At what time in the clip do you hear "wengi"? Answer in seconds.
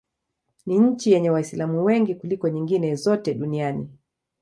1.85-2.15